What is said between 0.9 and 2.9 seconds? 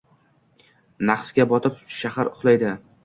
Nahsga botib shahar uxlaydi.